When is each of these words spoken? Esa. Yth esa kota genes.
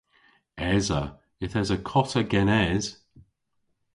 Esa. 0.75 1.01
Yth 1.43 1.59
esa 1.61 1.77
kota 1.89 2.21
genes. 2.31 2.85